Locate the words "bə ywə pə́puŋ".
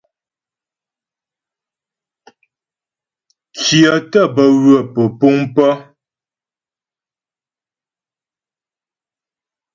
4.35-5.37